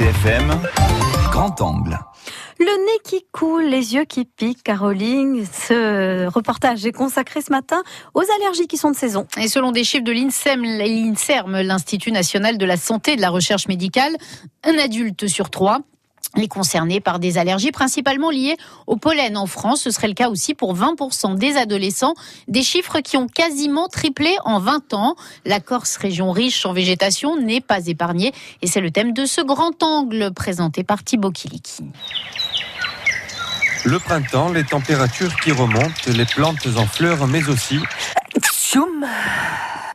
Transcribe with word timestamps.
RCFM, 0.00 0.62
grand 1.30 1.60
angle. 1.60 1.98
Le 2.58 2.86
nez 2.86 3.00
qui 3.04 3.22
coule, 3.32 3.64
les 3.64 3.94
yeux 3.94 4.06
qui 4.06 4.24
piquent, 4.24 4.62
Caroline. 4.62 5.44
Ce 5.44 6.26
reportage 6.26 6.86
est 6.86 6.92
consacré 6.92 7.42
ce 7.42 7.52
matin 7.52 7.82
aux 8.14 8.22
allergies 8.38 8.66
qui 8.66 8.78
sont 8.78 8.90
de 8.90 8.96
saison. 8.96 9.26
Et 9.36 9.48
selon 9.48 9.72
des 9.72 9.84
chiffres 9.84 10.04
de 10.04 10.12
l'INSERM, 10.12 11.60
l'Institut 11.60 12.12
national 12.12 12.56
de 12.56 12.64
la 12.64 12.78
santé 12.78 13.12
et 13.12 13.16
de 13.16 13.20
la 13.20 13.28
recherche 13.28 13.68
médicale, 13.68 14.16
un 14.64 14.78
adulte 14.78 15.26
sur 15.26 15.50
trois 15.50 15.80
est 16.36 16.48
concerné 16.48 17.00
par 17.00 17.18
des 17.18 17.38
allergies 17.38 17.72
principalement 17.72 18.30
liées 18.30 18.56
au 18.86 18.96
pollen 18.96 19.36
en 19.36 19.46
France. 19.46 19.82
Ce 19.82 19.90
serait 19.90 20.08
le 20.08 20.14
cas 20.14 20.28
aussi 20.28 20.54
pour 20.54 20.76
20% 20.76 21.36
des 21.36 21.56
adolescents, 21.56 22.14
des 22.48 22.62
chiffres 22.62 23.00
qui 23.00 23.16
ont 23.16 23.26
quasiment 23.26 23.88
triplé 23.88 24.36
en 24.44 24.60
20 24.60 24.94
ans. 24.94 25.16
La 25.44 25.60
Corse, 25.60 25.96
région 25.96 26.30
riche 26.32 26.64
en 26.66 26.72
végétation, 26.72 27.36
n'est 27.36 27.60
pas 27.60 27.86
épargnée 27.86 28.32
et 28.62 28.66
c'est 28.66 28.80
le 28.80 28.90
thème 28.90 29.12
de 29.12 29.24
ce 29.24 29.40
grand 29.40 29.82
angle 29.82 30.32
présenté 30.32 30.84
par 30.84 31.02
Thibaut 31.02 31.30
Kiliki. 31.30 31.84
Le 33.84 33.98
printemps, 33.98 34.52
les 34.52 34.64
températures 34.64 35.34
qui 35.36 35.52
remontent, 35.52 36.10
les 36.14 36.26
plantes 36.26 36.66
en 36.76 36.86
fleurs, 36.86 37.26
mais 37.26 37.48
aussi 37.48 37.78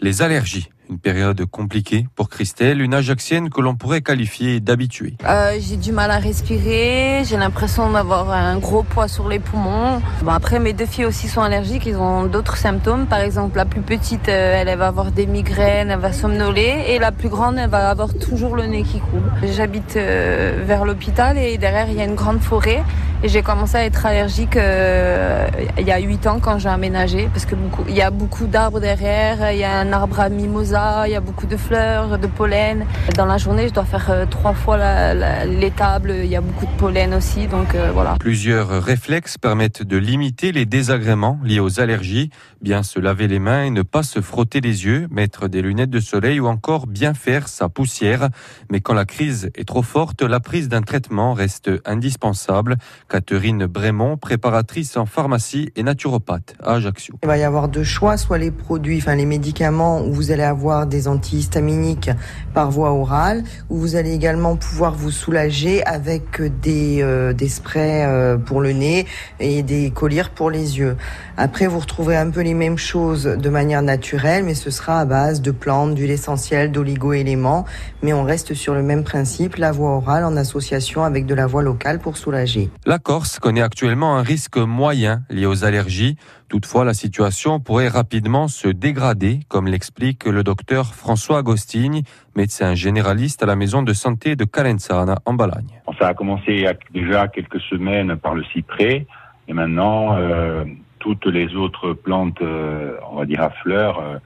les 0.00 0.22
allergies. 0.22 0.68
Une 0.92 0.98
période 0.98 1.46
compliquée 1.46 2.06
pour 2.14 2.28
Christelle, 2.28 2.82
une 2.82 2.92
Ajaxienne 2.92 3.48
que 3.48 3.62
l'on 3.62 3.76
pourrait 3.76 4.02
qualifier 4.02 4.60
d'habituée. 4.60 5.14
Euh, 5.24 5.56
j'ai 5.58 5.78
du 5.78 5.90
mal 5.90 6.10
à 6.10 6.18
respirer, 6.18 7.22
j'ai 7.24 7.38
l'impression 7.38 7.90
d'avoir 7.90 8.30
un 8.30 8.58
gros 8.58 8.82
poids 8.82 9.08
sur 9.08 9.26
les 9.26 9.38
poumons. 9.38 10.02
Bon, 10.22 10.32
après, 10.32 10.58
mes 10.58 10.74
deux 10.74 10.84
filles 10.84 11.06
aussi 11.06 11.28
sont 11.28 11.40
allergiques, 11.40 11.86
ils 11.86 11.96
ont 11.96 12.26
d'autres 12.26 12.58
symptômes. 12.58 13.06
Par 13.06 13.20
exemple, 13.20 13.56
la 13.56 13.64
plus 13.64 13.80
petite, 13.80 14.28
euh, 14.28 14.62
elle, 14.62 14.76
va 14.76 14.88
avoir 14.88 15.12
des 15.12 15.24
migraines, 15.24 15.90
elle 15.90 15.98
va 15.98 16.12
somnoler. 16.12 16.84
Et 16.88 16.98
la 16.98 17.10
plus 17.10 17.30
grande, 17.30 17.56
elle 17.56 17.70
va 17.70 17.88
avoir 17.88 18.12
toujours 18.12 18.54
le 18.54 18.66
nez 18.66 18.82
qui 18.82 19.00
coule. 19.00 19.32
J'habite 19.44 19.96
euh, 19.96 20.62
vers 20.62 20.84
l'hôpital 20.84 21.38
et 21.38 21.56
derrière, 21.56 21.88
il 21.88 21.96
y 21.96 22.02
a 22.02 22.04
une 22.04 22.16
grande 22.16 22.40
forêt. 22.40 22.84
Et 23.24 23.28
j'ai 23.28 23.42
commencé 23.42 23.76
à 23.76 23.84
être 23.84 24.04
allergique 24.04 24.56
euh, 24.56 25.46
il 25.78 25.86
y 25.86 25.92
a 25.92 25.98
8 26.00 26.26
ans 26.26 26.40
quand 26.40 26.58
j'ai 26.58 26.68
aménagé 26.68 27.28
parce 27.32 27.46
que 27.46 27.54
beaucoup, 27.54 27.84
il 27.88 27.94
y 27.94 28.02
a 28.02 28.10
beaucoup 28.10 28.48
d'arbres 28.48 28.80
derrière, 28.80 29.52
il 29.52 29.58
y 29.58 29.64
a 29.64 29.78
un 29.78 29.92
arbre 29.92 30.18
à 30.18 30.28
mimosa, 30.28 31.06
il 31.06 31.12
y 31.12 31.14
a 31.14 31.20
beaucoup 31.20 31.46
de 31.46 31.56
fleurs, 31.56 32.18
de 32.18 32.26
pollen. 32.26 32.84
Dans 33.16 33.26
la 33.26 33.38
journée, 33.38 33.68
je 33.68 33.74
dois 33.74 33.84
faire 33.84 34.10
euh, 34.10 34.26
trois 34.26 34.54
fois 34.54 35.14
l'étable, 35.44 36.16
il 36.24 36.26
y 36.26 36.34
a 36.34 36.40
beaucoup 36.40 36.66
de 36.66 36.76
pollen 36.78 37.14
aussi, 37.14 37.46
donc 37.46 37.76
euh, 37.76 37.92
voilà. 37.94 38.16
Plusieurs 38.18 38.82
réflexes 38.82 39.38
permettent 39.38 39.84
de 39.84 39.96
limiter 39.98 40.50
les 40.50 40.66
désagréments 40.66 41.38
liés 41.44 41.60
aux 41.60 41.78
allergies, 41.78 42.30
bien 42.60 42.82
se 42.82 42.98
laver 42.98 43.28
les 43.28 43.38
mains 43.38 43.62
et 43.62 43.70
ne 43.70 43.82
pas 43.82 44.02
se 44.02 44.20
frotter 44.20 44.60
les 44.60 44.84
yeux, 44.84 45.06
mettre 45.12 45.46
des 45.46 45.62
lunettes 45.62 45.90
de 45.90 46.00
soleil 46.00 46.40
ou 46.40 46.48
encore 46.48 46.88
bien 46.88 47.14
faire 47.14 47.46
sa 47.46 47.68
poussière. 47.68 48.30
Mais 48.68 48.80
quand 48.80 48.94
la 48.94 49.04
crise 49.04 49.50
est 49.54 49.68
trop 49.68 49.82
forte, 49.82 50.22
la 50.22 50.40
prise 50.40 50.68
d'un 50.68 50.82
traitement 50.82 51.34
reste 51.34 51.70
indispensable 51.84 52.78
Catherine 53.12 53.66
Brémont, 53.66 54.16
préparatrice 54.16 54.96
en 54.96 55.04
pharmacie 55.04 55.70
et 55.76 55.82
naturopathe 55.82 56.54
à 56.62 56.76
Ajaccio. 56.76 57.14
Il 57.22 57.26
va 57.26 57.36
y 57.36 57.42
avoir 57.42 57.68
deux 57.68 57.84
choix, 57.84 58.16
soit 58.16 58.38
les 58.38 58.50
produits, 58.50 58.96
enfin 58.96 59.14
les 59.16 59.26
médicaments 59.26 60.00
où 60.00 60.14
vous 60.14 60.30
allez 60.30 60.42
avoir 60.42 60.86
des 60.86 61.08
antihistaminiques 61.08 62.08
par 62.54 62.70
voie 62.70 62.90
orale, 62.90 63.44
où 63.68 63.76
vous 63.76 63.96
allez 63.96 64.14
également 64.14 64.56
pouvoir 64.56 64.94
vous 64.94 65.10
soulager 65.10 65.84
avec 65.84 66.40
des, 66.62 67.02
euh, 67.02 67.34
des 67.34 67.50
sprays 67.50 68.06
euh, 68.06 68.38
pour 68.38 68.62
le 68.62 68.72
nez 68.72 69.06
et 69.40 69.62
des 69.62 69.90
collyres 69.90 70.30
pour 70.30 70.50
les 70.50 70.78
yeux. 70.78 70.96
Après, 71.36 71.66
vous 71.66 71.80
retrouverez 71.80 72.16
un 72.16 72.30
peu 72.30 72.40
les 72.40 72.54
mêmes 72.54 72.78
choses 72.78 73.24
de 73.24 73.48
manière 73.50 73.82
naturelle, 73.82 74.44
mais 74.44 74.54
ce 74.54 74.70
sera 74.70 75.00
à 75.00 75.04
base 75.04 75.42
de 75.42 75.50
plantes, 75.50 75.94
d'huile 75.94 76.12
essentielle, 76.12 76.72
d'oligo-éléments, 76.72 77.66
mais 78.02 78.14
on 78.14 78.24
reste 78.24 78.54
sur 78.54 78.72
le 78.72 78.82
même 78.82 79.04
principe, 79.04 79.56
la 79.56 79.70
voie 79.70 79.90
orale 79.90 80.24
en 80.24 80.34
association 80.38 81.04
avec 81.04 81.26
de 81.26 81.34
la 81.34 81.46
voie 81.46 81.62
locale 81.62 81.98
pour 81.98 82.16
soulager. 82.16 82.70
La 82.86 82.98
Corse 83.02 83.38
connaît 83.38 83.62
actuellement 83.62 84.16
un 84.16 84.22
risque 84.22 84.56
moyen 84.56 85.22
lié 85.28 85.46
aux 85.46 85.64
allergies. 85.64 86.16
Toutefois, 86.48 86.84
la 86.84 86.94
situation 86.94 87.60
pourrait 87.60 87.88
rapidement 87.88 88.48
se 88.48 88.68
dégrader, 88.68 89.40
comme 89.48 89.66
l'explique 89.66 90.24
le 90.24 90.42
docteur 90.42 90.94
François 90.94 91.38
Agostini, 91.38 92.04
médecin 92.36 92.74
généraliste 92.74 93.42
à 93.42 93.46
la 93.46 93.56
maison 93.56 93.82
de 93.82 93.92
santé 93.92 94.36
de 94.36 94.44
Calenzana 94.44 95.18
en 95.26 95.34
Balagne. 95.34 95.80
Ça 95.98 96.08
a 96.08 96.14
commencé 96.14 96.44
il 96.48 96.60
y 96.60 96.66
a 96.66 96.74
déjà 96.92 97.28
quelques 97.28 97.60
semaines 97.60 98.16
par 98.16 98.34
le 98.34 98.44
cyprès, 98.44 99.06
et 99.48 99.52
maintenant 99.52 100.16
euh, 100.16 100.64
toutes 100.98 101.26
les 101.26 101.54
autres 101.54 101.92
plantes, 101.92 102.40
euh, 102.40 102.96
on 103.10 103.16
va 103.16 103.26
dire 103.26 103.42
à 103.42 103.50
fleurs, 103.50 103.98
euh, 103.98 104.18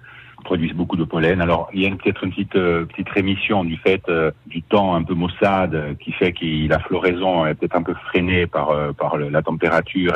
produisent 0.47 0.75
beaucoup 0.75 0.97
de 0.97 1.05
pollen. 1.05 1.41
Alors 1.41 1.69
il 1.75 1.83
y 1.83 1.87
a 1.87 1.91
peut-être 1.91 2.23
une 2.25 2.31
petite 2.31 2.57
euh, 2.57 2.87
petite 2.87 3.11
rémission 3.11 3.65
du 3.65 3.77
fait 3.77 4.03
euh, 4.09 4.31
du 4.47 4.62
temps 4.62 4.95
un 4.95 5.03
peu 5.03 5.15
maussade 5.15 5.97
qui 6.01 6.12
fait 6.12 6.33
que 6.33 6.69
la 6.69 6.79
floraison 6.79 7.45
est 7.47 7.55
peut-être 7.55 7.77
un 7.77 7.83
peu 7.83 7.95
freinée 8.09 8.47
par 8.47 8.71
euh, 8.71 8.93
par 8.93 9.19
la 9.19 9.43
température 9.43 10.15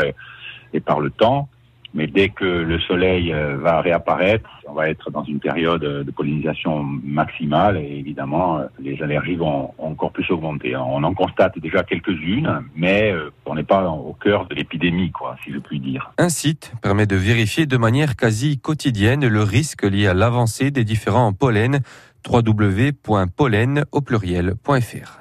et 0.73 0.81
par 0.81 1.01
le 1.01 1.11
temps. 1.11 1.49
Mais 1.93 2.06
dès 2.06 2.28
que 2.28 2.45
le 2.45 2.78
soleil 2.81 3.33
euh, 3.33 3.56
va 3.56 3.81
réapparaître, 3.81 4.49
on 4.69 4.75
va 4.75 4.89
être 4.89 5.11
dans 5.11 5.25
une 5.25 5.41
période 5.41 5.81
de 5.81 6.11
pollinisation 6.11 6.84
maximale 6.84 7.77
et 7.78 7.99
évidemment, 7.99 8.59
euh, 8.59 8.67
les 8.78 9.03
allergies 9.03 9.34
vont 9.34 9.73
encore 9.78 10.12
plus 10.12 10.31
augmenter. 10.31 10.77
On 10.77 11.03
en 11.03 11.15
constate 11.15 11.59
déjà 11.59 11.83
quelques-unes, 11.83 12.62
mais 12.77 13.11
euh, 13.12 13.31
on 13.47 13.56
n'est 13.56 13.65
pas 13.65 13.89
au 13.89 14.12
cœur 14.12 14.47
de 14.47 14.55
l'épidémie, 14.55 15.11
quoi, 15.11 15.37
si 15.45 15.53
je 15.53 15.59
puis 15.59 15.81
dire. 15.81 16.12
Un 16.19 16.29
site 16.29 16.73
permet 16.81 17.06
de 17.06 17.17
vérifier 17.17 17.67
de 17.67 17.77
manière 17.77 18.15
quasi 18.15 18.59
quotidienne 18.59 19.27
le 19.27 19.43
risque 19.43 19.83
lié 19.83 20.06
à 20.06 20.15
l'avancée 20.15 20.71
des 20.71 20.84
différents 20.84 21.33
pollens 21.33 21.81
www.pollen 22.29 23.84
au 23.93 24.00
pluriel.fr. 24.00 25.19